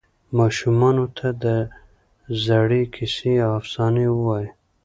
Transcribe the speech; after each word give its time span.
ماشومانو 0.37 1.05
ته 1.17 1.27
د 1.43 1.45
زړې 2.45 2.83
کیسې 2.95 3.33
او 3.45 3.51
افسانې 3.59 4.05
ووایئ. 4.11 4.47